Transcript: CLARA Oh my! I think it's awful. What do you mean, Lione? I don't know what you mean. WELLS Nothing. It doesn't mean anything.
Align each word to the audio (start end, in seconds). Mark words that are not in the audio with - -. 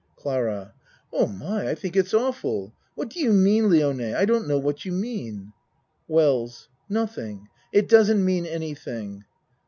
CLARA 0.15 0.73
Oh 1.13 1.27
my! 1.27 1.69
I 1.69 1.75
think 1.75 1.95
it's 1.95 2.11
awful. 2.11 2.73
What 2.95 3.11
do 3.11 3.19
you 3.19 3.31
mean, 3.31 3.65
Lione? 3.65 4.15
I 4.15 4.25
don't 4.25 4.47
know 4.47 4.57
what 4.57 4.83
you 4.83 4.91
mean. 4.91 5.53
WELLS 6.07 6.69
Nothing. 6.89 7.49
It 7.71 7.87
doesn't 7.87 8.25
mean 8.25 8.47
anything. 8.47 9.25